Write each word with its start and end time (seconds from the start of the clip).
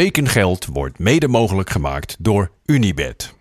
Tekengeld 0.00 0.66
wordt 0.66 0.98
mede 0.98 1.28
mogelijk 1.28 1.70
gemaakt 1.70 2.16
door 2.24 2.50
Unibed. 2.64 3.34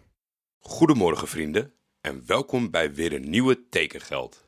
Goedemorgen 0.60 1.28
vrienden 1.28 1.74
en 2.02 2.24
welkom 2.26 2.72
bij 2.72 2.94
weer 2.94 3.14
een 3.14 3.30
nieuwe 3.30 3.70
Tekengeld. 3.70 4.46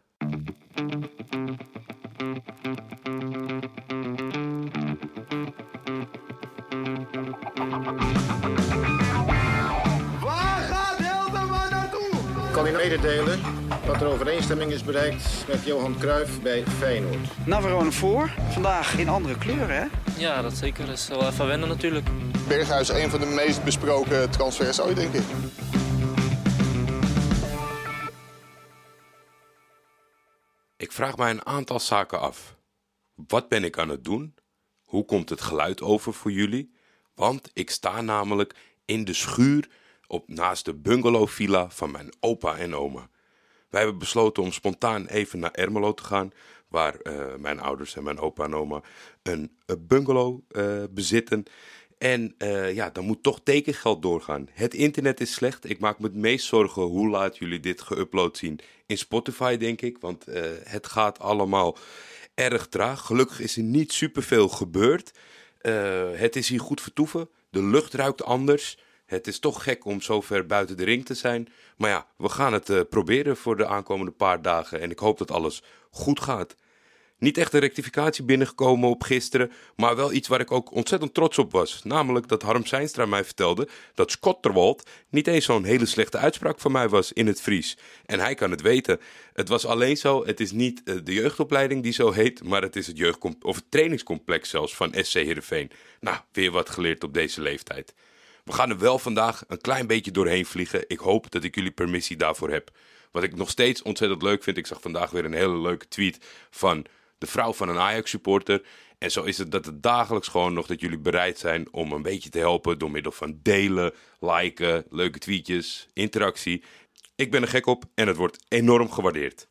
Waar 10.19 10.61
gaat 10.61 10.97
Hilterman 10.97 11.69
naartoe? 11.69 12.09
kan 12.51 12.67
u 12.67 12.71
mededelen 12.71 13.39
dat 13.85 14.01
er 14.01 14.07
overeenstemming 14.07 14.71
is 14.71 14.83
bereikt 14.83 15.47
met 15.47 15.65
Johan 15.65 15.99
Cruijff 15.99 16.41
bij 16.41 16.63
Feyenoord. 16.67 17.45
Navarone 17.45 17.91
voor. 17.91 18.31
Vandaag 18.49 18.97
in 18.97 19.09
andere 19.09 19.37
kleuren, 19.37 19.75
hè? 19.75 19.85
Ja, 20.17 20.41
dat 20.41 20.53
zeker. 20.53 20.85
Dat 20.85 20.95
is 20.95 21.07
wel 21.07 21.27
even 21.27 21.47
wennen 21.47 21.69
natuurlijk. 21.69 22.07
Berghuis 22.47 22.89
een 22.89 23.09
van 23.09 23.19
de 23.19 23.25
meest 23.25 23.63
besproken 23.63 24.29
transfers 24.31 24.81
ooit, 24.81 24.95
denk 24.95 25.13
ik. 25.13 25.23
Ik 30.77 30.91
vraag 30.91 31.17
mij 31.17 31.29
een 31.29 31.45
aantal 31.45 31.79
zaken 31.79 32.19
af. 32.19 32.55
Wat 33.27 33.49
ben 33.49 33.63
ik 33.63 33.77
aan 33.77 33.89
het 33.89 34.03
doen? 34.03 34.35
Hoe 34.83 35.05
komt 35.05 35.29
het 35.29 35.41
geluid 35.41 35.81
over 35.81 36.13
voor 36.13 36.31
jullie? 36.31 36.73
Want 37.13 37.49
ik 37.53 37.69
sta 37.69 38.01
namelijk 38.01 38.55
in 38.85 39.05
de 39.05 39.13
schuur 39.13 39.69
op 40.07 40.27
naast 40.27 40.65
de 40.65 40.73
bungalowvilla 40.73 41.69
van 41.69 41.91
mijn 41.91 42.13
opa 42.19 42.57
en 42.57 42.75
oma. 42.75 43.09
Wij 43.69 43.81
hebben 43.81 43.99
besloten 43.99 44.43
om 44.43 44.51
spontaan 44.51 45.07
even 45.07 45.39
naar 45.39 45.51
Ermelo 45.51 45.93
te 45.93 46.03
gaan, 46.03 46.31
waar 46.67 46.95
eh, 46.95 47.35
mijn 47.37 47.59
ouders 47.59 47.95
en 47.95 48.03
mijn 48.03 48.19
opa 48.19 48.43
en 48.43 48.55
oma 48.55 48.81
een, 49.23 49.57
een 49.65 49.87
bungalow 49.87 50.39
eh, 50.49 50.83
bezitten. 50.89 51.45
En 51.97 52.35
eh, 52.37 52.73
ja, 52.73 52.89
dan 52.89 53.05
moet 53.05 53.23
toch 53.23 53.39
tekengeld 53.43 54.01
doorgaan. 54.01 54.47
Het 54.51 54.73
internet 54.73 55.21
is 55.21 55.33
slecht. 55.33 55.69
Ik 55.69 55.79
maak 55.79 55.99
me 55.99 56.05
het 56.05 56.15
meest 56.15 56.45
zorgen 56.45 56.81
hoe 56.81 57.09
laat 57.09 57.37
jullie 57.37 57.59
dit 57.59 57.81
geüpload 57.81 58.37
zien. 58.37 58.59
In 58.85 58.97
Spotify, 58.97 59.57
denk 59.57 59.81
ik. 59.81 59.97
Want 59.99 60.27
eh, 60.27 60.43
het 60.63 60.87
gaat 60.87 61.19
allemaal 61.19 61.77
erg 62.33 62.67
traag. 62.67 63.05
Gelukkig 63.05 63.39
is 63.39 63.57
er 63.57 63.63
niet 63.63 63.93
superveel 63.93 64.49
gebeurd. 64.49 65.11
Eh, 65.57 66.11
het 66.13 66.35
is 66.35 66.49
hier 66.49 66.59
goed 66.59 66.81
vertoeven. 66.81 67.29
De 67.49 67.63
lucht 67.63 67.93
ruikt 67.93 68.23
anders. 68.23 68.77
Het 69.05 69.27
is 69.27 69.39
toch 69.39 69.63
gek 69.63 69.85
om 69.85 70.01
zo 70.01 70.21
ver 70.21 70.45
buiten 70.45 70.77
de 70.77 70.83
ring 70.83 71.05
te 71.05 71.13
zijn. 71.13 71.47
Maar 71.77 71.89
ja, 71.89 72.07
we 72.17 72.29
gaan 72.29 72.53
het 72.53 72.69
eh, 72.69 72.79
proberen 72.89 73.37
voor 73.37 73.57
de 73.57 73.67
aankomende 73.67 74.11
paar 74.11 74.41
dagen. 74.41 74.81
En 74.81 74.91
ik 74.91 74.99
hoop 74.99 75.17
dat 75.17 75.31
alles 75.31 75.63
goed 75.91 76.19
gaat. 76.19 76.55
Niet 77.17 77.37
echt 77.37 77.53
een 77.53 77.59
rectificatie 77.59 78.23
binnengekomen 78.23 78.89
op 78.89 79.03
gisteren, 79.03 79.51
maar 79.75 79.95
wel 79.95 80.13
iets 80.13 80.27
waar 80.27 80.39
ik 80.39 80.51
ook 80.51 80.71
ontzettend 80.71 81.13
trots 81.13 81.37
op 81.37 81.51
was. 81.51 81.83
Namelijk 81.83 82.27
dat 82.27 82.41
Harm 82.41 82.65
Seinstra 82.65 83.05
mij 83.05 83.23
vertelde 83.23 83.67
dat 83.93 84.11
Schotterwald 84.11 84.89
niet 85.09 85.27
eens 85.27 85.45
zo'n 85.45 85.63
hele 85.63 85.85
slechte 85.85 86.17
uitspraak 86.17 86.59
van 86.59 86.71
mij 86.71 86.89
was 86.89 87.13
in 87.13 87.27
het 87.27 87.41
Fries. 87.41 87.77
En 88.05 88.19
hij 88.19 88.35
kan 88.35 88.51
het 88.51 88.61
weten. 88.61 88.99
Het 89.33 89.49
was 89.49 89.65
alleen 89.65 89.97
zo, 89.97 90.25
het 90.25 90.39
is 90.39 90.51
niet 90.51 90.81
eh, 90.83 90.95
de 91.03 91.13
jeugdopleiding 91.13 91.83
die 91.83 91.93
zo 91.93 92.11
heet, 92.11 92.43
maar 92.43 92.61
het 92.61 92.75
is 92.75 92.87
het, 92.87 92.97
jeugdcom- 92.97 93.37
of 93.41 93.55
het 93.55 93.71
trainingscomplex 93.71 94.49
zelfs 94.49 94.75
van 94.75 94.93
SC 95.01 95.13
Heerenveen. 95.13 95.71
Nou, 95.99 96.17
weer 96.31 96.51
wat 96.51 96.69
geleerd 96.69 97.03
op 97.03 97.13
deze 97.13 97.41
leeftijd. 97.41 97.93
We 98.45 98.53
gaan 98.53 98.69
er 98.69 98.77
wel 98.77 98.99
vandaag 98.99 99.43
een 99.47 99.61
klein 99.61 99.87
beetje 99.87 100.11
doorheen 100.11 100.45
vliegen. 100.45 100.83
Ik 100.87 100.99
hoop 100.99 101.31
dat 101.31 101.43
ik 101.43 101.55
jullie 101.55 101.71
permissie 101.71 102.17
daarvoor 102.17 102.49
heb. 102.49 102.71
Wat 103.11 103.23
ik 103.23 103.35
nog 103.35 103.49
steeds 103.49 103.81
ontzettend 103.81 104.21
leuk 104.21 104.43
vind, 104.43 104.57
ik 104.57 104.67
zag 104.67 104.81
vandaag 104.81 105.11
weer 105.11 105.25
een 105.25 105.33
hele 105.33 105.57
leuke 105.57 105.87
tweet 105.87 106.17
van 106.49 106.85
de 107.17 107.27
vrouw 107.27 107.53
van 107.53 107.69
een 107.69 107.77
Ajax-supporter. 107.77 108.61
En 108.97 109.11
zo 109.11 109.23
is 109.23 109.37
het 109.37 109.51
dat 109.51 109.65
het 109.65 109.83
dagelijks 109.83 110.27
gewoon 110.27 110.53
nog 110.53 110.67
dat 110.67 110.81
jullie 110.81 110.97
bereid 110.97 111.39
zijn 111.39 111.73
om 111.73 111.91
een 111.91 112.01
beetje 112.01 112.29
te 112.29 112.37
helpen 112.37 112.79
door 112.79 112.91
middel 112.91 113.11
van 113.11 113.39
delen, 113.41 113.93
liken, 114.19 114.85
leuke 114.89 115.19
tweetjes, 115.19 115.87
interactie. 115.93 116.63
Ik 117.15 117.31
ben 117.31 117.41
er 117.41 117.47
gek 117.47 117.65
op 117.65 117.83
en 117.95 118.07
het 118.07 118.17
wordt 118.17 118.45
enorm 118.47 118.91
gewaardeerd. 118.91 119.47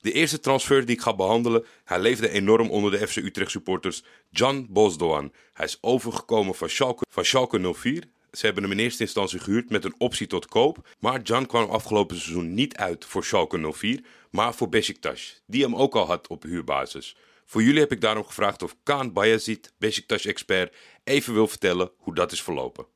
De 0.00 0.12
eerste 0.12 0.40
transfer 0.40 0.86
die 0.86 0.96
ik 0.96 1.02
ga 1.02 1.14
behandelen, 1.14 1.64
hij 1.84 2.00
leefde 2.00 2.28
enorm 2.28 2.70
onder 2.70 2.90
de 2.90 3.08
FC 3.08 3.16
Utrecht 3.16 3.50
supporters, 3.50 4.02
Jan 4.30 4.66
Bosdoan. 4.70 5.32
Hij 5.52 5.66
is 5.66 5.78
overgekomen 5.80 6.54
van 6.54 6.68
Schalke, 6.68 7.04
van 7.10 7.24
Schalke 7.24 7.74
04. 7.74 8.04
Ze 8.30 8.44
hebben 8.46 8.62
hem 8.62 8.72
in 8.72 8.78
eerste 8.78 9.02
instantie 9.02 9.38
gehuurd 9.38 9.70
met 9.70 9.84
een 9.84 9.94
optie 9.98 10.26
tot 10.26 10.46
koop, 10.46 10.88
maar 10.98 11.22
Jan 11.22 11.46
kwam 11.46 11.70
afgelopen 11.70 12.16
seizoen 12.16 12.54
niet 12.54 12.76
uit 12.76 13.04
voor 13.04 13.24
Schalke 13.24 13.72
04, 13.72 14.04
maar 14.30 14.54
voor 14.54 14.68
Besiktas, 14.68 15.42
die 15.46 15.62
hem 15.62 15.76
ook 15.76 15.96
al 15.96 16.06
had 16.06 16.28
op 16.28 16.42
huurbasis. 16.42 17.16
Voor 17.44 17.62
jullie 17.62 17.80
heb 17.80 17.92
ik 17.92 18.00
daarom 18.00 18.24
gevraagd 18.24 18.62
of 18.62 18.76
Kaan 18.82 19.12
Bayazit, 19.12 19.72
Besiktas-expert, 19.78 20.76
even 21.04 21.34
wil 21.34 21.48
vertellen 21.48 21.90
hoe 21.96 22.14
dat 22.14 22.32
is 22.32 22.42
verlopen. 22.42 22.86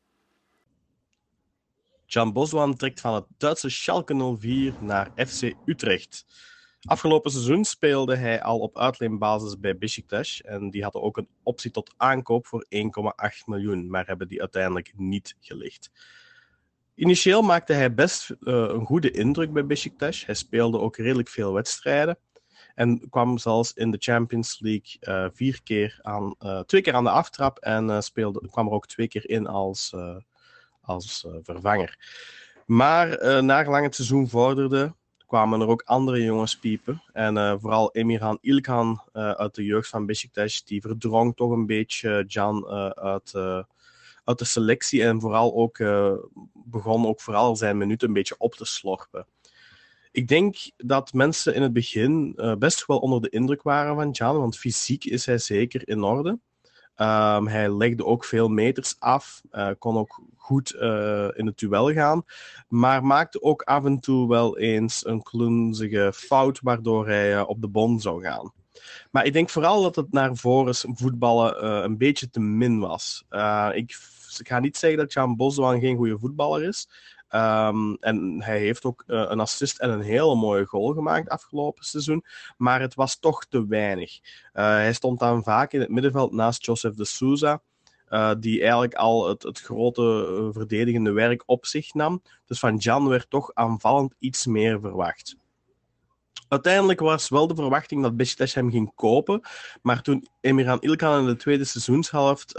Jan 2.06 2.32
Boswan 2.32 2.76
trekt 2.76 3.00
van 3.00 3.14
het 3.14 3.25
Duitse 3.38 3.69
Schalke 3.69 4.37
04 4.41 4.75
naar 4.81 5.12
FC 5.26 5.53
Utrecht. 5.66 6.25
Afgelopen 6.84 7.31
seizoen 7.31 7.65
speelde 7.65 8.16
hij 8.16 8.43
al 8.43 8.59
op 8.59 8.78
uitleenbasis 8.78 9.60
bij 9.60 9.78
Besiktas 9.78 10.41
en 10.43 10.70
die 10.70 10.82
hadden 10.82 11.03
ook 11.03 11.16
een 11.16 11.28
optie 11.43 11.70
tot 11.70 11.94
aankoop 11.97 12.47
voor 12.47 12.66
1,8 12.69 12.81
miljoen, 13.47 13.91
maar 13.91 14.06
hebben 14.06 14.28
die 14.28 14.41
uiteindelijk 14.41 14.93
niet 14.97 15.37
gelicht. 15.41 15.91
Initieel 16.94 17.43
maakte 17.43 17.72
hij 17.72 17.94
best 17.94 18.31
eh, 18.31 18.37
een 18.54 18.84
goede 18.84 19.10
indruk 19.10 19.53
bij 19.53 19.66
Besiktas. 19.66 20.26
Hij 20.26 20.34
speelde 20.34 20.78
ook 20.78 20.97
redelijk 20.97 21.28
veel 21.28 21.53
wedstrijden 21.53 22.19
en 22.75 23.09
kwam 23.10 23.38
zelfs 23.38 23.72
in 23.72 23.91
de 23.91 23.99
Champions 24.00 24.60
League 24.60 24.97
eh, 25.00 25.26
vier 25.32 25.62
keer 25.62 25.99
aan, 26.03 26.34
eh, 26.38 26.60
twee 26.60 26.82
keer 26.82 26.94
aan 26.94 27.04
de 27.04 27.10
aftrap 27.10 27.59
en 27.59 28.03
speelde, 28.03 28.49
kwam 28.50 28.66
er 28.66 28.72
ook 28.72 28.87
twee 28.87 29.09
keer 29.09 29.31
in 29.31 29.47
als, 29.47 29.94
als 30.81 31.26
vervanger. 31.43 31.99
Maar 32.66 33.22
uh, 33.22 33.41
naargelang 33.41 33.84
het 33.84 33.94
seizoen 33.94 34.28
vorderde, 34.28 34.94
kwamen 35.32 35.60
er 35.60 35.69
ook 35.69 35.82
andere 35.84 36.22
jongens 36.22 36.59
piepen. 36.59 37.03
En 37.12 37.37
uh, 37.37 37.54
vooral 37.59 37.93
Emirhan 37.93 38.38
Ilkan 38.41 39.03
uh, 39.12 39.31
uit 39.31 39.54
de 39.54 39.65
jeugd 39.65 39.88
van 39.88 40.06
Besiktas, 40.06 40.65
die 40.65 40.81
verdrong 40.81 41.37
toch 41.37 41.50
een 41.50 41.66
beetje 41.66 42.25
Jan 42.26 42.66
uit, 42.94 43.34
uit 44.25 44.38
de 44.38 44.44
selectie. 44.44 45.04
En 45.04 45.20
vooral 45.20 45.54
ook 45.54 45.78
begon 46.53 47.06
ook 47.06 47.20
vooral 47.20 47.56
zijn 47.56 47.78
minuten 47.78 48.09
een 48.09 48.15
beetje 48.15 48.34
op 48.38 48.54
te 48.54 48.65
slorpen. 48.65 49.26
Ik 50.10 50.28
denk 50.28 50.56
dat 50.76 51.12
mensen 51.12 51.54
in 51.54 51.62
het 51.62 51.72
begin 51.72 52.34
best 52.59 52.87
wel 52.87 52.99
onder 52.99 53.20
de 53.20 53.28
indruk 53.28 53.62
waren 53.62 53.94
van 53.94 54.10
Jan, 54.10 54.38
want 54.38 54.59
fysiek 54.59 55.04
is 55.04 55.26
hij 55.26 55.38
zeker 55.38 55.88
in 55.88 56.03
orde. 56.03 56.38
Um, 56.97 57.47
hij 57.47 57.76
legde 57.76 58.04
ook 58.04 58.25
veel 58.25 58.48
meters 58.48 58.97
af, 58.98 59.42
uh, 59.53 59.69
kon 59.78 59.97
ook 59.97 60.20
goed 60.36 60.75
uh, 60.75 61.28
in 61.34 61.47
het 61.47 61.58
duel 61.58 61.92
gaan, 61.92 62.25
maar 62.69 63.04
maakte 63.04 63.42
ook 63.42 63.62
af 63.62 63.84
en 63.84 64.00
toe 64.00 64.28
wel 64.28 64.58
eens 64.58 65.06
een 65.06 65.22
klunzige 65.22 66.12
fout, 66.14 66.60
waardoor 66.62 67.06
hij 67.06 67.34
uh, 67.34 67.42
op 67.47 67.60
de 67.60 67.69
bon 67.69 68.00
zou 68.00 68.22
gaan. 68.22 68.52
Maar 69.10 69.25
ik 69.25 69.32
denk 69.32 69.50
vooral 69.50 69.82
dat 69.82 69.97
het 69.97 70.12
naar 70.12 70.36
voren 70.36 70.75
voetballen 70.75 71.84
een 71.84 71.98
beetje 71.98 72.31
te 72.31 72.41
min 72.41 72.78
was. 72.78 73.25
ik, 73.72 73.97
ik 74.38 74.48
ga 74.48 74.58
niet 74.58 74.76
zeggen 74.76 74.98
dat 74.98 75.12
Jan 75.12 75.36
Boswan 75.36 75.81
geen 75.81 75.97
goede 75.97 76.19
voetballer 76.19 76.62
is. 76.62 76.88
Um, 77.34 77.97
en 78.00 78.43
hij 78.43 78.59
heeft 78.59 78.84
ook 78.84 79.04
uh, 79.06 79.25
een 79.28 79.41
assist 79.41 79.78
en 79.78 79.91
een 79.91 80.00
hele 80.00 80.34
mooie 80.34 80.65
goal 80.65 80.93
gemaakt 80.93 81.28
afgelopen 81.28 81.84
seizoen. 81.84 82.25
Maar 82.56 82.81
het 82.81 82.94
was 82.94 83.19
toch 83.19 83.44
te 83.44 83.66
weinig. 83.66 84.19
Uh, 84.19 84.65
hij 84.65 84.93
stond 84.93 85.19
dan 85.19 85.43
vaak 85.43 85.72
in 85.72 85.81
het 85.81 85.88
middenveld 85.88 86.32
naast 86.32 86.66
Joseph 86.66 86.94
de 86.94 87.04
Souza. 87.04 87.62
Uh, 88.10 88.32
die 88.38 88.60
eigenlijk 88.60 88.94
al 88.94 89.28
het, 89.28 89.43
het 89.43 89.60
grote 89.60 90.48
verdedigende 90.53 91.12
werk 91.12 91.43
op 91.47 91.66
zich 91.66 91.94
nam. 91.94 92.22
Dus 92.47 92.59
van 92.59 92.76
Jan 92.76 93.09
werd 93.09 93.31
toch 93.31 93.54
aanvallend 93.54 94.14
iets 94.19 94.47
meer 94.47 94.81
verwacht. 94.81 95.37
Uiteindelijk 96.49 97.00
was 97.00 97.28
wel 97.28 97.47
de 97.47 97.54
verwachting 97.54 98.03
dat 98.03 98.16
Besiktas 98.16 98.54
hem 98.54 98.70
ging 98.70 98.94
kopen. 98.94 99.41
Maar 99.82 100.03
toen 100.03 100.26
Emirhan 100.41 100.81
Ilkan 100.81 101.20
in 101.20 101.26
de 101.26 101.37
tweede 101.37 101.64
seizoenshelft 101.64 102.50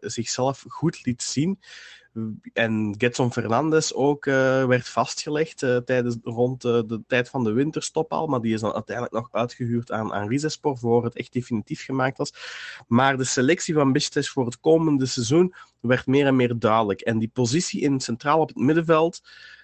zichzelf 0.00 0.64
goed 0.68 1.04
liet 1.04 1.22
zien, 1.22 1.58
en 2.52 2.94
Getson 2.98 3.32
Fernandes 3.32 3.94
ook 3.94 4.26
uh, 4.26 4.66
werd 4.66 4.88
vastgelegd 4.88 5.62
uh, 5.62 5.76
tijdens, 5.76 6.16
rond 6.22 6.64
uh, 6.64 6.80
de 6.86 7.02
tijd 7.06 7.28
van 7.28 7.44
de 7.44 7.52
winterstop 7.52 8.12
al. 8.12 8.26
Maar 8.26 8.40
die 8.40 8.54
is 8.54 8.60
dan 8.60 8.72
uiteindelijk 8.72 9.16
nog 9.16 9.28
uitgehuurd 9.32 9.92
aan, 9.92 10.12
aan 10.12 10.38
voor 10.60 11.04
het 11.04 11.16
echt 11.16 11.32
definitief 11.32 11.84
gemaakt 11.84 12.18
was. 12.18 12.32
Maar 12.88 13.16
de 13.16 13.24
selectie 13.24 13.74
van 13.74 13.92
Besiktas 13.92 14.28
voor 14.28 14.44
het 14.44 14.60
komende 14.60 15.06
seizoen 15.06 15.54
werd 15.80 16.06
meer 16.06 16.26
en 16.26 16.36
meer 16.36 16.58
duidelijk. 16.58 17.00
En 17.00 17.18
die 17.18 17.30
positie 17.32 17.80
in 17.80 18.00
centraal 18.00 18.40
op 18.40 18.48
het 18.48 18.56
middenveld, 18.56 19.22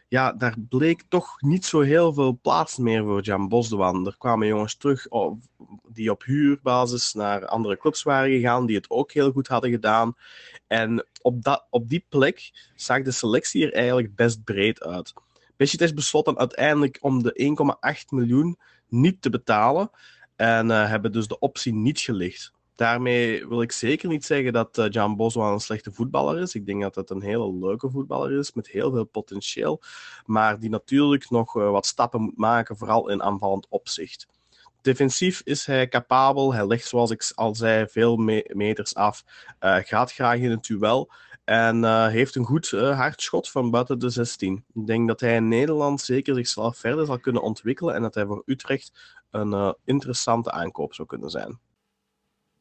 ja, 0.08 0.32
daar 0.32 0.55
bleek 0.69 1.02
toch 1.08 1.41
niet 1.41 1.64
zo 1.64 1.81
heel 1.81 2.12
veel 2.12 2.38
plaats 2.43 2.76
meer 2.76 3.05
voor 3.05 3.23
Jan 3.23 3.49
Bosdoan. 3.49 4.06
Er 4.06 4.17
kwamen 4.19 4.47
jongens 4.47 4.75
terug 4.75 5.06
die 5.88 6.11
op 6.11 6.23
huurbasis 6.25 7.12
naar 7.12 7.47
andere 7.47 7.76
clubs 7.79 8.02
waren 8.02 8.31
gegaan, 8.31 8.67
die 8.67 8.76
het 8.76 8.91
ook 8.91 9.12
heel 9.12 9.32
goed 9.32 9.49
hadden 9.49 9.70
gedaan. 9.70 10.14
En 10.67 11.06
op, 11.22 11.43
dat, 11.43 11.67
op 11.70 11.88
die 11.88 12.05
plek 12.08 12.50
zag 12.75 13.02
de 13.02 13.11
selectie 13.11 13.67
er 13.67 13.72
eigenlijk 13.72 14.14
best 14.14 14.44
breed 14.44 14.82
uit. 14.82 15.12
Besiktas 15.56 15.94
besloot 15.94 16.25
dan 16.25 16.38
uiteindelijk 16.38 16.99
om 17.00 17.22
de 17.22 17.56
1,8 17.93 18.05
miljoen 18.08 18.58
niet 18.88 19.22
te 19.22 19.31
betalen 19.31 19.90
en 20.37 20.69
uh, 20.69 20.88
hebben 20.88 21.12
dus 21.12 21.26
de 21.28 21.38
optie 21.38 21.75
niet 21.75 22.00
gelicht. 22.00 22.52
Daarmee 22.75 23.46
wil 23.46 23.62
ik 23.62 23.72
zeker 23.72 24.08
niet 24.08 24.25
zeggen 24.25 24.52
dat 24.52 24.78
uh, 24.78 24.87
Jan 24.88 25.17
Boswa 25.17 25.52
een 25.52 25.61
slechte 25.61 25.93
voetballer 25.93 26.38
is. 26.38 26.55
Ik 26.55 26.67
denk 26.67 26.82
dat 26.82 26.94
het 26.94 27.11
een 27.11 27.23
hele 27.23 27.55
leuke 27.55 27.90
voetballer 27.90 28.38
is 28.38 28.52
met 28.52 28.69
heel 28.69 28.90
veel 28.90 29.05
potentieel, 29.05 29.81
maar 30.25 30.61
die 30.61 30.70
natuurlijk 30.70 31.31
nog 31.31 31.56
uh, 31.56 31.70
wat 31.70 31.87
stappen 31.87 32.20
moet 32.20 32.37
maken, 32.37 32.76
vooral 32.76 33.08
in 33.08 33.23
aanvallend 33.23 33.66
opzicht. 33.69 34.26
Defensief 34.82 35.40
is 35.44 35.66
hij 35.66 35.88
capabel. 35.88 36.54
Hij 36.54 36.66
legt, 36.66 36.88
zoals 36.88 37.10
ik 37.10 37.32
al 37.34 37.54
zei, 37.54 37.86
veel 37.88 38.16
me 38.16 38.50
meters 38.54 38.94
af. 38.94 39.24
Uh, 39.60 39.76
gaat 39.76 40.12
graag 40.12 40.38
in 40.38 40.50
het 40.50 40.64
duel. 40.64 41.10
En 41.44 41.82
uh, 41.82 42.06
heeft 42.06 42.34
een 42.34 42.44
goed 42.44 42.72
uh, 42.72 43.10
van 43.30 43.70
buiten 43.70 43.98
de 43.98 44.10
16. 44.10 44.64
Ik 44.74 44.86
denk 44.86 45.08
dat 45.08 45.20
hij 45.20 45.34
in 45.34 45.48
Nederland 45.48 46.00
zeker 46.00 46.34
zichzelf 46.34 46.76
verder 46.76 47.06
zal 47.06 47.20
kunnen 47.20 47.42
ontwikkelen. 47.42 47.94
En 47.94 48.02
dat 48.02 48.14
hij 48.14 48.26
voor 48.26 48.42
Utrecht 48.46 49.18
een 49.30 49.76
interessante 49.84 50.50
aankoop 50.50 50.94
zou 50.94 51.08
kunnen 51.08 51.30
zijn 51.30 51.60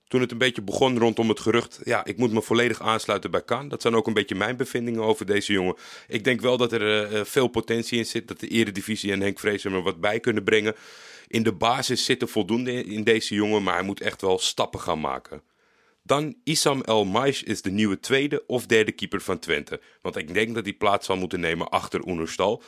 toen 0.07 0.21
het 0.21 0.31
een 0.31 0.37
beetje 0.37 0.61
begon 0.61 0.97
rondom 0.97 1.29
het 1.29 1.39
gerucht. 1.39 1.79
Ja, 1.83 2.05
ik 2.05 2.17
moet 2.17 2.31
me 2.31 2.41
volledig 2.41 2.81
aansluiten 2.81 3.31
bij 3.31 3.43
Kaan. 3.43 3.67
Dat 3.67 3.81
zijn 3.81 3.95
ook 3.95 4.07
een 4.07 4.13
beetje 4.13 4.35
mijn 4.35 4.57
bevindingen 4.57 5.01
over 5.01 5.25
deze 5.25 5.53
jongen. 5.53 5.75
Ik 6.07 6.23
denk 6.23 6.41
wel 6.41 6.57
dat 6.57 6.71
er 6.71 7.25
veel 7.25 7.47
potentie 7.47 7.97
in 7.97 8.05
zit. 8.05 8.27
Dat 8.27 8.39
de 8.39 8.47
Eredivisie 8.47 9.11
en 9.11 9.21
Henk 9.21 9.39
Vrees 9.39 9.63
er 9.63 9.81
wat 9.81 9.99
bij 9.99 10.19
kunnen 10.19 10.43
brengen. 10.43 10.75
In 11.29 11.43
de 11.43 11.53
basis 11.53 12.05
zit 12.05 12.21
er 12.21 12.27
voldoende 12.27 12.83
in 12.83 13.03
deze 13.03 13.35
jongen. 13.35 13.63
Maar 13.63 13.73
hij 13.73 13.83
moet 13.83 14.01
echt 14.01 14.21
wel 14.21 14.39
stappen 14.39 14.79
gaan 14.79 14.99
maken. 14.99 15.41
Dan 16.03 16.35
Isam 16.43 16.81
El 16.81 17.05
Maish 17.05 17.41
is 17.41 17.61
de 17.61 17.71
nieuwe 17.71 17.99
tweede 17.99 18.43
of 18.47 18.65
derde 18.65 18.91
keeper 18.91 19.21
van 19.21 19.39
Twente. 19.39 19.81
Want 20.01 20.15
ik 20.15 20.33
denk 20.33 20.55
dat 20.55 20.63
hij 20.63 20.73
plaats 20.73 21.05
zal 21.05 21.15
moeten 21.15 21.39
nemen 21.39 21.69
achter 21.69 22.07
Oenerstal. 22.07 22.63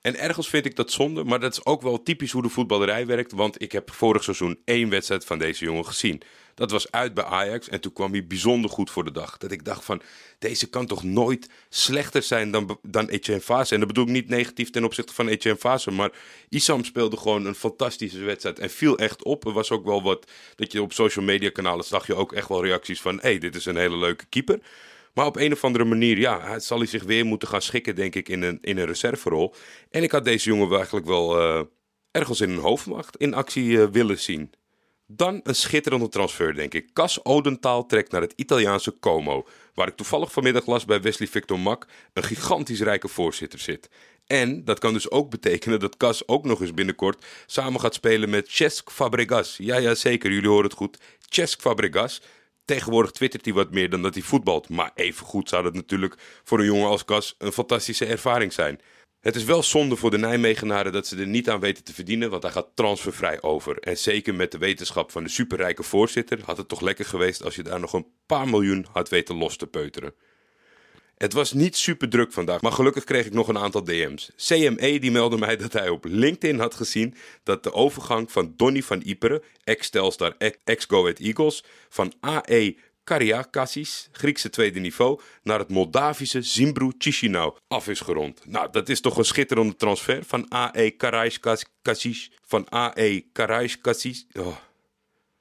En 0.00 0.18
ergens 0.18 0.48
vind 0.48 0.64
ik 0.64 0.76
dat 0.76 0.92
zonde, 0.92 1.24
maar 1.24 1.40
dat 1.40 1.52
is 1.52 1.64
ook 1.64 1.82
wel 1.82 2.02
typisch 2.02 2.30
hoe 2.32 2.42
de 2.42 2.48
voetballerij 2.48 3.06
werkt. 3.06 3.32
Want 3.32 3.62
ik 3.62 3.72
heb 3.72 3.90
vorig 3.92 4.24
seizoen 4.24 4.58
één 4.64 4.88
wedstrijd 4.88 5.24
van 5.24 5.38
deze 5.38 5.64
jongen 5.64 5.86
gezien. 5.86 6.22
Dat 6.54 6.70
was 6.70 6.90
uit 6.90 7.14
bij 7.14 7.24
Ajax 7.24 7.68
en 7.68 7.80
toen 7.80 7.92
kwam 7.92 8.12
hij 8.12 8.26
bijzonder 8.26 8.70
goed 8.70 8.90
voor 8.90 9.04
de 9.04 9.10
dag. 9.10 9.36
Dat 9.36 9.50
ik 9.50 9.64
dacht 9.64 9.84
van, 9.84 10.02
deze 10.38 10.68
kan 10.68 10.86
toch 10.86 11.02
nooit 11.02 11.50
slechter 11.68 12.22
zijn 12.22 12.50
dan, 12.50 12.78
dan 12.82 13.08
Etienne 13.08 13.42
Fase. 13.42 13.74
En 13.74 13.78
dat 13.78 13.88
bedoel 13.88 14.04
ik 14.04 14.10
niet 14.10 14.28
negatief 14.28 14.70
ten 14.70 14.84
opzichte 14.84 15.14
van 15.14 15.28
Etienne 15.28 15.60
Fase. 15.60 15.90
Maar 15.90 16.10
Isam 16.48 16.84
speelde 16.84 17.16
gewoon 17.16 17.46
een 17.46 17.54
fantastische 17.54 18.18
wedstrijd 18.18 18.58
en 18.58 18.70
viel 18.70 18.98
echt 18.98 19.24
op. 19.24 19.46
Er 19.46 19.52
was 19.52 19.70
ook 19.70 19.84
wel 19.84 20.02
wat, 20.02 20.30
dat 20.56 20.72
je 20.72 20.82
op 20.82 20.92
social 20.92 21.24
media 21.24 21.50
kanalen 21.50 21.84
zag 21.84 22.06
je 22.06 22.14
ook 22.14 22.32
echt 22.32 22.48
wel 22.48 22.64
reacties 22.64 23.00
van... 23.00 23.14
hé, 23.14 23.20
hey, 23.20 23.38
dit 23.38 23.54
is 23.54 23.64
een 23.64 23.76
hele 23.76 23.96
leuke 23.96 24.26
keeper. 24.28 24.60
Maar 25.18 25.26
op 25.26 25.36
een 25.36 25.52
of 25.52 25.64
andere 25.64 25.84
manier, 25.84 26.18
ja, 26.18 26.58
zal 26.58 26.78
hij 26.78 26.86
zich 26.86 27.02
weer 27.02 27.26
moeten 27.26 27.48
gaan 27.48 27.62
schikken, 27.62 27.94
denk 27.94 28.14
ik, 28.14 28.28
in 28.28 28.42
een, 28.42 28.58
in 28.60 28.78
een 28.78 28.86
reserverol. 28.86 29.54
En 29.90 30.02
ik 30.02 30.10
had 30.10 30.24
deze 30.24 30.48
jongen 30.48 30.76
eigenlijk 30.76 31.06
wel 31.06 31.40
uh, 31.40 31.62
ergens 32.10 32.40
in 32.40 32.50
een 32.50 32.58
hoofdmacht 32.58 33.16
in 33.16 33.34
actie 33.34 33.64
uh, 33.70 33.86
willen 33.86 34.18
zien. 34.18 34.50
Dan 35.06 35.40
een 35.42 35.54
schitterende 35.54 36.08
transfer, 36.08 36.54
denk 36.54 36.74
ik. 36.74 36.90
Cas 36.92 37.24
Odentaal 37.24 37.86
trekt 37.86 38.12
naar 38.12 38.20
het 38.20 38.32
Italiaanse 38.36 38.98
Como, 39.00 39.46
waar 39.74 39.88
ik 39.88 39.96
toevallig 39.96 40.32
vanmiddag 40.32 40.66
las 40.66 40.84
bij 40.84 41.00
Wesley 41.00 41.28
Victor 41.28 41.58
Mak 41.58 41.86
een 42.12 42.24
gigantisch 42.24 42.80
rijke 42.80 43.08
voorzitter 43.08 43.58
zit. 43.58 43.88
En 44.26 44.64
dat 44.64 44.78
kan 44.78 44.92
dus 44.92 45.10
ook 45.10 45.30
betekenen 45.40 45.80
dat 45.80 45.96
Cas 45.96 46.28
ook 46.28 46.44
nog 46.44 46.60
eens 46.60 46.74
binnenkort 46.74 47.24
samen 47.46 47.80
gaat 47.80 47.94
spelen 47.94 48.30
met 48.30 48.48
Cesc 48.50 48.90
Fabregas. 48.90 49.56
Ja, 49.56 49.76
ja, 49.76 49.94
zeker, 49.94 50.32
jullie 50.32 50.48
horen 50.48 50.64
het 50.64 50.74
goed. 50.74 50.98
Cesc 51.28 51.60
Fabregas. 51.60 52.20
Tegenwoordig 52.68 53.10
twittert 53.10 53.44
hij 53.44 53.54
wat 53.54 53.70
meer 53.70 53.90
dan 53.90 54.02
dat 54.02 54.14
hij 54.14 54.22
voetbalt. 54.22 54.68
Maar 54.68 54.90
evengoed 54.94 55.48
zou 55.48 55.62
dat 55.62 55.74
natuurlijk 55.74 56.14
voor 56.44 56.58
een 56.58 56.64
jongen 56.64 56.88
als 56.88 57.04
Cas 57.04 57.34
een 57.38 57.52
fantastische 57.52 58.06
ervaring 58.06 58.52
zijn. 58.52 58.80
Het 59.20 59.36
is 59.36 59.44
wel 59.44 59.62
zonde 59.62 59.96
voor 59.96 60.10
de 60.10 60.18
Nijmegenaren 60.18 60.92
dat 60.92 61.06
ze 61.06 61.16
er 61.16 61.26
niet 61.26 61.50
aan 61.50 61.60
weten 61.60 61.84
te 61.84 61.94
verdienen, 61.94 62.30
want 62.30 62.42
hij 62.42 62.52
gaat 62.52 62.70
transfervrij 62.74 63.42
over. 63.42 63.78
En 63.78 63.98
zeker 63.98 64.34
met 64.34 64.52
de 64.52 64.58
wetenschap 64.58 65.10
van 65.10 65.22
de 65.24 65.28
superrijke 65.28 65.82
voorzitter 65.82 66.40
had 66.44 66.56
het 66.56 66.68
toch 66.68 66.80
lekker 66.80 67.04
geweest 67.04 67.44
als 67.44 67.54
je 67.54 67.62
daar 67.62 67.80
nog 67.80 67.92
een 67.92 68.06
paar 68.26 68.48
miljoen 68.48 68.86
had 68.92 69.08
weten 69.08 69.36
los 69.36 69.56
te 69.56 69.66
peuteren. 69.66 70.14
Het 71.18 71.32
was 71.32 71.52
niet 71.52 71.76
super 71.76 72.08
druk 72.08 72.32
vandaag, 72.32 72.60
maar 72.60 72.72
gelukkig 72.72 73.04
kreeg 73.04 73.26
ik 73.26 73.32
nog 73.32 73.48
een 73.48 73.58
aantal 73.58 73.84
DM's. 73.84 74.30
CME 74.36 74.98
die 74.98 75.10
meldde 75.10 75.38
mij 75.38 75.56
dat 75.56 75.72
hij 75.72 75.88
op 75.88 76.04
LinkedIn 76.04 76.58
had 76.58 76.74
gezien 76.74 77.14
dat 77.42 77.62
de 77.62 77.72
overgang 77.72 78.32
van 78.32 78.54
Donny 78.56 78.82
van 78.82 79.02
Iperen, 79.04 79.42
ex-Telstar, 79.64 80.34
ex-Go 80.64 81.06
Eagles, 81.06 81.64
van 81.88 82.12
AE 82.20 82.76
Kariakassis, 83.04 84.08
Griekse 84.12 84.50
tweede 84.50 84.80
niveau, 84.80 85.20
naar 85.42 85.58
het 85.58 85.68
Moldavische 85.68 86.42
Zimbru 86.42 86.92
Chisinau 86.98 87.56
af 87.68 87.88
is 87.88 88.00
gerond. 88.00 88.46
Nou, 88.46 88.68
dat 88.70 88.88
is 88.88 89.00
toch 89.00 89.16
een 89.16 89.24
schitterende 89.24 89.76
transfer 89.76 90.24
van 90.24 90.48
AE 90.48 90.90
Karaiskakis, 90.90 92.30
van 92.44 92.68
AE 92.68 93.24
Karaiskakis, 93.32 94.26
oh, 94.32 94.56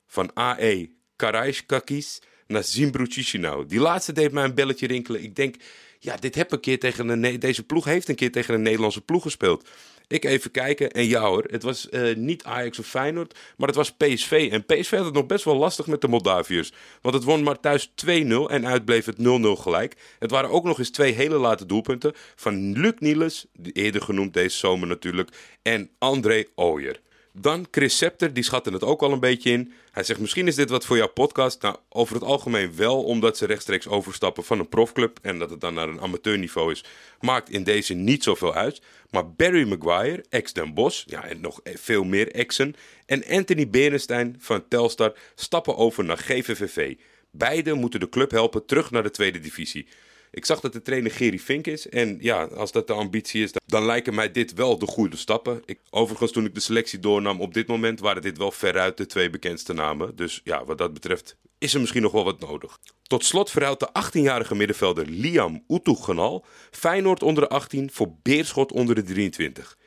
van 0.07 0.33
AE 0.33 0.89
Karaiskakis 1.15 2.21
naar 2.47 2.63
Zimbru 2.63 3.05
Chisinau. 3.05 3.65
Die 3.65 3.79
laatste 3.79 4.13
deed 4.13 4.31
mij 4.31 4.43
een 4.43 4.55
belletje 4.55 4.87
rinkelen. 4.87 5.23
Ik 5.23 5.35
denk, 5.35 5.55
ja, 5.99 6.15
dit 6.15 6.35
heb 6.35 6.51
een 6.51 6.59
keer 6.59 6.79
tegen 6.79 7.09
een, 7.09 7.39
deze 7.39 7.63
ploeg 7.63 7.85
heeft 7.85 8.09
een 8.09 8.15
keer 8.15 8.31
tegen 8.31 8.53
een 8.53 8.61
Nederlandse 8.61 9.01
ploeg 9.01 9.21
gespeeld. 9.21 9.69
Ik 10.09 10.25
even 10.25 10.51
kijken 10.51 10.91
en 10.91 11.07
ja 11.07 11.21
hoor, 11.21 11.43
het 11.47 11.63
was 11.63 11.87
uh, 11.91 12.15
niet 12.15 12.43
Ajax 12.43 12.79
of 12.79 12.87
Feyenoord, 12.87 13.37
maar 13.57 13.67
het 13.67 13.77
was 13.77 13.91
PSV. 13.91 14.49
En 14.51 14.65
PSV 14.65 14.91
had 14.91 15.05
het 15.05 15.13
nog 15.13 15.25
best 15.25 15.45
wel 15.45 15.55
lastig 15.55 15.87
met 15.87 16.01
de 16.01 16.07
Moldaviërs. 16.07 16.71
Want 17.01 17.15
het 17.15 17.23
won 17.23 17.43
maar 17.43 17.59
thuis 17.59 17.91
2-0 18.05 18.09
en 18.47 18.67
uitbleef 18.67 19.05
het 19.05 19.17
0-0 19.17 19.21
gelijk. 19.61 19.95
Het 20.19 20.31
waren 20.31 20.49
ook 20.49 20.63
nog 20.63 20.79
eens 20.79 20.89
twee 20.89 21.13
hele 21.13 21.37
late 21.37 21.65
doelpunten 21.65 22.13
van 22.35 22.79
Luc 22.79 22.93
Niels, 22.99 23.45
eerder 23.73 24.01
genoemd 24.01 24.33
deze 24.33 24.57
zomer 24.57 24.87
natuurlijk, 24.87 25.29
en 25.61 25.89
André 25.97 26.45
Ooyer. 26.55 26.99
Dan 27.39 27.67
Chris 27.71 27.93
Scepter, 27.93 28.33
die 28.33 28.43
schatte 28.43 28.71
het 28.71 28.83
ook 28.83 29.01
al 29.01 29.11
een 29.11 29.19
beetje 29.19 29.51
in. 29.51 29.73
Hij 29.91 30.03
zegt, 30.03 30.19
misschien 30.19 30.47
is 30.47 30.55
dit 30.55 30.69
wat 30.69 30.85
voor 30.85 30.97
jouw 30.97 31.07
podcast. 31.07 31.61
Nou, 31.61 31.75
over 31.89 32.15
het 32.15 32.23
algemeen 32.23 32.75
wel, 32.75 33.03
omdat 33.03 33.37
ze 33.37 33.45
rechtstreeks 33.45 33.87
overstappen 33.87 34.43
van 34.43 34.59
een 34.59 34.69
profclub... 34.69 35.19
en 35.21 35.39
dat 35.39 35.49
het 35.49 35.61
dan 35.61 35.73
naar 35.73 35.89
een 35.89 36.01
amateurniveau 36.01 36.71
is, 36.71 36.83
maakt 37.19 37.49
in 37.49 37.63
deze 37.63 37.93
niet 37.93 38.23
zoveel 38.23 38.53
uit. 38.53 38.81
Maar 39.09 39.31
Barry 39.31 39.67
Maguire, 39.67 40.25
ex 40.29 40.53
Den 40.53 40.73
Bosch, 40.73 41.03
ja, 41.05 41.23
en 41.23 41.41
nog 41.41 41.59
veel 41.63 42.03
meer 42.03 42.31
exen... 42.31 42.75
en 43.05 43.25
Anthony 43.25 43.69
Berenstein 43.69 44.35
van 44.39 44.67
Telstar 44.67 45.13
stappen 45.35 45.75
over 45.75 46.03
naar 46.03 46.17
GVVV. 46.17 46.95
Beide 47.31 47.73
moeten 47.73 47.99
de 47.99 48.09
club 48.09 48.31
helpen 48.31 48.65
terug 48.65 48.91
naar 48.91 49.03
de 49.03 49.11
tweede 49.11 49.39
divisie... 49.39 49.87
Ik 50.31 50.45
zag 50.45 50.59
dat 50.59 50.73
de 50.73 50.81
trainer 50.81 51.11
Gerry 51.11 51.39
Fink 51.39 51.67
is. 51.67 51.89
En 51.89 52.17
ja, 52.19 52.43
als 52.43 52.71
dat 52.71 52.87
de 52.87 52.93
ambitie 52.93 53.43
is, 53.43 53.51
dan 53.65 53.85
lijken 53.85 54.15
mij 54.15 54.31
dit 54.31 54.53
wel 54.53 54.77
de 54.77 54.85
goede 54.85 55.17
stappen. 55.17 55.61
Ik, 55.65 55.79
overigens, 55.89 56.31
toen 56.31 56.45
ik 56.45 56.53
de 56.53 56.59
selectie 56.59 56.99
doornam 56.99 57.41
op 57.41 57.53
dit 57.53 57.67
moment, 57.67 57.99
waren 57.99 58.21
dit 58.21 58.37
wel 58.37 58.51
veruit 58.51 58.97
de 58.97 59.05
twee 59.05 59.29
bekendste 59.29 59.73
namen. 59.73 60.15
Dus 60.15 60.41
ja, 60.43 60.65
wat 60.65 60.77
dat 60.77 60.93
betreft 60.93 61.37
is 61.57 61.73
er 61.73 61.79
misschien 61.79 62.01
nog 62.01 62.11
wel 62.11 62.23
wat 62.23 62.39
nodig. 62.39 62.79
Tot 63.03 63.25
slot 63.25 63.51
verhuilt 63.51 63.79
de 63.79 63.89
18-jarige 63.89 64.55
middenvelder 64.55 65.05
Liam 65.07 65.63
Oetoegenal 65.67 66.45
Feyenoord 66.71 67.23
onder 67.23 67.43
de 67.43 67.49
18 67.49 67.91
voor 67.91 68.13
Beerschot 68.21 68.71
onder 68.71 68.95
de 68.95 69.03
23 69.03 69.77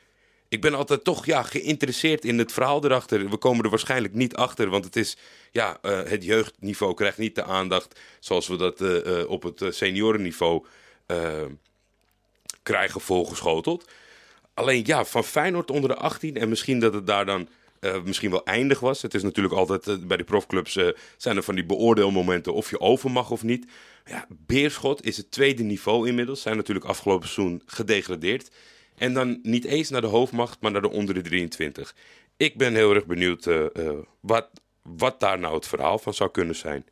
ik 0.50 0.61
ben 0.61 0.75
altijd 0.75 1.04
toch 1.04 1.26
ja, 1.26 1.42
geïnteresseerd 1.42 2.25
in 2.25 2.38
het 2.38 2.52
verhaal 2.52 2.85
erachter. 2.85 3.30
We 3.30 3.37
komen 3.37 3.64
er 3.64 3.71
waarschijnlijk 3.71 4.14
niet 4.14 4.35
achter, 4.35 4.71
want 4.71 4.85
het 4.85 4.97
is 4.97 5.16
ja, 5.50 5.78
uh, 5.83 6.02
het 6.02 6.25
jeugdniveau 6.25 6.95
krijgt 6.95 7.19
niet 7.19 7.35
de 7.35 7.45
aandacht 7.45 8.00
zoals 8.21 8.49
we 8.49 8.57
dat 8.57 8.80
uh, 8.80 9.04
uh, 9.07 9.28
op 9.28 9.42
het 9.42 9.62
seniorenniveau 9.69 10.64
krijgen 12.62 13.00
volgeschoteld. 13.00 13.90
Alleen 14.54 14.83
ja, 14.87 15.04
van 15.04 15.25
Feyenoord 15.25 15.71
onder 15.71 15.90
de 15.90 15.97
18 15.97 16.37
en 16.37 16.49
misschien 16.49 16.80
dat 16.80 16.95
het 16.95 17.07
daar 17.07 17.26
dan 17.26 17.49
misschien 18.04 18.30
wel 18.30 18.45
eindig 18.45 18.80
was. 18.80 19.02
Het 19.02 19.14
is 19.14 19.23
natuurlijk 19.23 19.54
altijd 19.54 20.07
bij 20.07 20.16
de 20.16 20.25
profclubs 20.25 20.78
zijn 21.16 21.37
er 21.37 21.42
van 21.42 21.54
die 21.54 21.64
beoordeelmomenten 21.64 22.54
of 22.54 22.71
je 22.71 22.80
over 22.80 23.11
mag 23.11 23.30
of 23.30 23.42
niet. 23.42 23.66
Ja, 24.04 24.26
Beerschot 24.28 25.04
is 25.04 25.16
het 25.16 25.30
tweede 25.30 25.62
niveau 25.62 26.09
inmiddels. 26.09 26.42
Zijn 26.42 26.57
natuurlijk 26.57 26.87
afgelopen 26.87 27.28
seizoen 27.28 27.62
gedegradeerd. 27.66 28.50
En 29.00 29.12
dan 29.12 29.38
niet 29.42 29.64
eens 29.64 29.90
naar 29.90 30.00
de 30.00 30.07
hoofdmacht, 30.07 30.61
maar 30.61 30.71
naar 30.71 30.83
de 30.83 30.90
onder 30.90 31.14
de 31.14 31.21
23. 31.21 31.95
Ik 32.37 32.57
ben 32.57 32.75
heel 32.75 32.95
erg 32.95 33.07
benieuwd 33.07 33.47
uh, 33.47 33.64
uh, 33.75 33.90
wat, 34.21 34.49
wat 34.83 35.21
daar 35.21 35.38
nou 35.38 35.54
het 35.54 35.66
verhaal 35.66 35.99
van 35.99 36.14
zou 36.14 36.30
kunnen 36.30 36.57
zijn. 36.57 36.85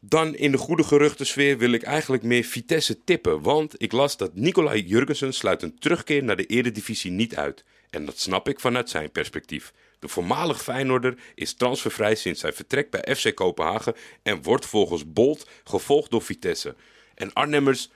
Dan 0.00 0.34
in 0.34 0.52
de 0.52 0.58
goede 0.58 0.84
geruchtensfeer 0.84 1.58
wil 1.58 1.72
ik 1.72 1.82
eigenlijk 1.82 2.22
meer 2.22 2.44
Vitesse 2.44 3.04
tippen. 3.04 3.42
Want 3.42 3.82
ik 3.82 3.92
las 3.92 4.16
dat 4.16 4.34
Nicolai 4.34 4.82
Jurgensen 4.82 5.32
sluit 5.32 5.62
een 5.62 5.78
terugkeer 5.78 6.24
naar 6.24 6.36
de 6.36 6.46
eredivisie 6.46 7.10
niet 7.10 7.36
uit. 7.36 7.64
En 7.90 8.04
dat 8.04 8.18
snap 8.18 8.48
ik 8.48 8.60
vanuit 8.60 8.90
zijn 8.90 9.10
perspectief. 9.10 9.72
De 9.98 10.08
voormalig 10.08 10.62
Feyenoorder 10.62 11.18
is 11.34 11.54
transfervrij 11.54 12.14
sinds 12.14 12.40
zijn 12.40 12.54
vertrek 12.54 12.90
bij 12.90 13.14
FC 13.16 13.34
Kopenhagen 13.34 13.94
en 14.22 14.42
wordt 14.42 14.66
volgens 14.66 15.12
Bolt 15.12 15.48
gevolgd 15.64 16.10
door 16.10 16.22
Vitesse. 16.22 16.74
En 17.14 17.32
Arnhemmers, 17.32 17.90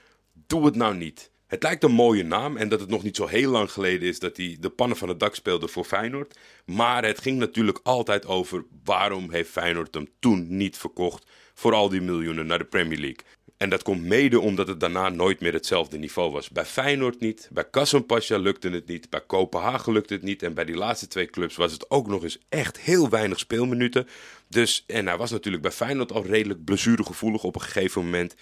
doe 0.47 0.65
het 0.65 0.75
nou 0.75 0.95
niet. 0.95 1.31
Het 1.47 1.63
lijkt 1.63 1.83
een 1.83 1.91
mooie 1.91 2.23
naam 2.23 2.57
en 2.57 2.69
dat 2.69 2.79
het 2.79 2.89
nog 2.89 3.03
niet 3.03 3.15
zo 3.15 3.25
heel 3.25 3.51
lang 3.51 3.71
geleden 3.71 4.07
is 4.07 4.19
dat 4.19 4.37
hij 4.37 4.57
de 4.59 4.69
pannen 4.69 4.97
van 4.97 5.09
het 5.09 5.19
dak 5.19 5.35
speelde 5.35 5.67
voor 5.67 5.83
Feyenoord. 5.83 6.39
Maar 6.65 7.05
het 7.05 7.21
ging 7.21 7.37
natuurlijk 7.39 7.79
altijd 7.83 8.25
over 8.25 8.65
waarom 8.83 9.31
heeft 9.31 9.49
Feyenoord 9.49 9.93
hem 9.93 10.07
toen 10.19 10.57
niet 10.57 10.77
verkocht 10.77 11.25
voor 11.53 11.73
al 11.73 11.89
die 11.89 12.01
miljoenen 12.01 12.45
naar 12.45 12.57
de 12.57 12.65
Premier 12.65 12.99
League. 12.99 13.25
En 13.57 13.69
dat 13.69 13.83
komt 13.83 14.03
mede 14.03 14.39
omdat 14.39 14.67
het 14.67 14.79
daarna 14.79 15.09
nooit 15.09 15.39
meer 15.39 15.53
hetzelfde 15.53 15.97
niveau 15.97 16.31
was. 16.31 16.49
Bij 16.49 16.65
Feyenoord 16.65 17.19
niet, 17.19 17.49
bij 17.51 17.69
Kassenpasja 17.69 18.37
lukte 18.37 18.69
het 18.69 18.87
niet, 18.87 19.09
bij 19.09 19.21
Kopenhagen 19.27 19.93
lukte 19.93 20.13
het 20.13 20.23
niet. 20.23 20.43
En 20.43 20.53
bij 20.53 20.65
die 20.65 20.75
laatste 20.75 21.07
twee 21.07 21.25
clubs 21.25 21.55
was 21.55 21.71
het 21.71 21.89
ook 21.89 22.07
nog 22.07 22.23
eens 22.23 22.39
echt 22.49 22.79
heel 22.79 23.09
weinig 23.09 23.39
speelminuten. 23.39 24.07
Dus, 24.47 24.83
en 24.87 25.07
hij 25.07 25.17
was 25.17 25.31
natuurlijk 25.31 25.63
bij 25.63 25.71
Feyenoord 25.71 26.11
al 26.11 26.25
redelijk 26.25 26.63
blessuregevoelig 26.63 27.43
op 27.43 27.55
een 27.55 27.61
gegeven 27.61 28.03
moment. 28.03 28.35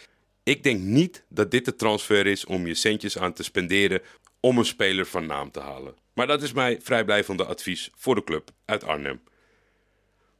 Ik 0.45 0.63
denk 0.63 0.79
niet 0.81 1.25
dat 1.29 1.51
dit 1.51 1.65
de 1.65 1.75
transfer 1.75 2.25
is 2.25 2.45
om 2.45 2.67
je 2.67 2.73
centjes 2.73 3.17
aan 3.17 3.33
te 3.33 3.43
spenderen 3.43 4.01
om 4.39 4.57
een 4.57 4.65
speler 4.65 5.05
van 5.05 5.25
naam 5.25 5.51
te 5.51 5.59
halen. 5.59 5.95
Maar 6.13 6.27
dat 6.27 6.43
is 6.43 6.53
mijn 6.53 6.81
vrijblijvende 6.81 7.45
advies 7.45 7.89
voor 7.95 8.15
de 8.15 8.23
club 8.23 8.49
uit 8.65 8.83
Arnhem. 8.83 9.21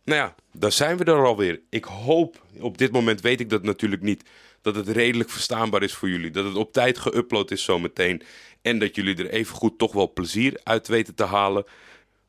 Nou 0.04 0.20
ja, 0.20 0.36
daar 0.52 0.72
zijn 0.72 0.98
we 0.98 1.04
er 1.04 1.26
alweer. 1.26 1.62
Ik 1.70 1.84
hoop, 1.84 2.42
op 2.60 2.78
dit 2.78 2.92
moment 2.92 3.22
weet 3.22 3.40
ik 3.40 3.50
dat 3.50 3.64
natuurlijk 3.64 4.02
niet, 4.02 4.24
dat 4.62 4.76
het 4.76 4.88
redelijk 4.88 5.30
verstaanbaar 5.30 5.84
is 5.84 5.94
voor 5.94 6.10
jullie. 6.10 6.32
Dat 6.32 6.46
het 6.46 6.56
op 6.56 6.74
tijd 6.74 7.00
geüpload 7.00 7.52
is 7.52 7.64
zometeen. 7.64 8.22
En 8.62 8.80
dat 8.80 8.96
jullie 8.96 9.16
er 9.16 9.30
even 9.30 9.56
goed 9.56 9.78
toch 9.78 9.94
wel 9.94 10.14
plezier 10.14 10.60
uit 10.64 10.88
weten 10.88 11.16
te 11.16 11.24
halen. 11.24 11.66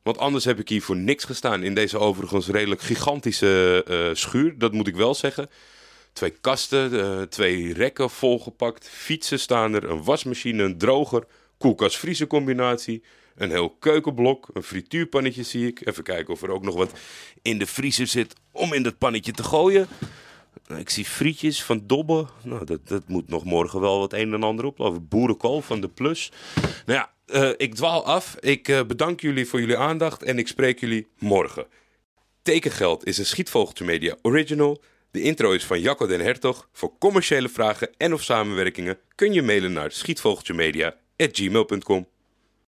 Want 0.03 0.17
anders 0.17 0.45
heb 0.45 0.59
ik 0.59 0.69
hier 0.69 0.81
voor 0.81 0.97
niks 0.97 1.23
gestaan 1.23 1.63
in 1.63 1.73
deze 1.73 1.97
overigens 1.97 2.47
redelijk 2.47 2.81
gigantische 2.81 3.85
uh, 3.87 4.09
schuur. 4.13 4.57
Dat 4.57 4.73
moet 4.73 4.87
ik 4.87 4.95
wel 4.95 5.15
zeggen. 5.15 5.49
Twee 6.17 6.29
kasten, 6.41 6.93
uh, 6.93 7.21
twee 7.21 7.73
rekken 7.73 8.09
volgepakt, 8.09 8.89
fietsen 8.89 9.39
staan 9.39 9.73
er, 9.73 9.89
een 9.89 10.03
wasmachine, 10.03 10.63
een 10.63 10.77
droger, 10.77 11.23
koelkast-vriezer 11.57 12.27
combinatie, 12.27 13.03
een 13.35 13.49
heel 13.49 13.69
keukenblok, 13.69 14.49
een 14.53 14.63
frituurpannetje 14.63 15.43
zie 15.43 15.67
ik. 15.67 15.87
Even 15.87 16.03
kijken 16.03 16.33
of 16.33 16.41
er 16.41 16.49
ook 16.49 16.63
nog 16.63 16.75
wat 16.75 16.91
in 17.41 17.59
de 17.59 17.65
vriezer 17.65 18.07
zit 18.07 18.33
om 18.51 18.73
in 18.73 18.83
dat 18.83 18.97
pannetje 18.97 19.31
te 19.31 19.43
gooien. 19.43 19.87
Ik 20.77 20.89
zie 20.89 21.05
frietjes 21.05 21.63
van 21.63 21.83
Dobbe. 21.87 22.25
Nou, 22.43 22.65
dat, 22.65 22.87
dat 22.87 23.07
moet 23.07 23.27
nog 23.27 23.43
morgen 23.43 23.79
wel 23.79 23.99
wat 23.99 24.13
een 24.13 24.33
en 24.33 24.43
ander 24.43 24.65
op. 24.65 24.79
Over 24.79 25.07
boerenkool 25.07 25.61
van 25.61 25.81
de 25.81 25.89
Plus. 25.89 26.31
Nou 26.85 26.99
ja, 26.99 27.11
uh, 27.25 27.53
ik 27.57 27.75
dwaal 27.75 28.05
af. 28.05 28.35
Ik 28.39 28.67
uh, 28.67 28.83
bedank 28.83 29.21
jullie 29.21 29.47
voor 29.47 29.59
jullie 29.59 29.77
aandacht 29.77 30.23
en 30.23 30.37
ik 30.37 30.47
spreek 30.47 30.79
jullie 30.79 31.07
morgen. 31.19 31.65
Tekengeld 32.41 33.05
is 33.05 33.17
een 33.17 33.25
Schietvogeltje 33.25 33.85
Media 33.85 34.15
original. 34.21 34.81
De 35.11 35.21
intro 35.21 35.51
is 35.51 35.65
van 35.65 35.79
Jacco 35.79 36.07
den 36.07 36.21
Hertog. 36.21 36.69
Voor 36.71 36.97
commerciële 36.99 37.49
vragen 37.49 37.89
en 37.97 38.13
of 38.13 38.23
samenwerkingen 38.23 38.97
kun 39.15 39.33
je 39.33 39.41
mailen 39.41 39.73
naar 39.73 39.91
schietvogeltjemedia.gmail.com. 39.91 42.07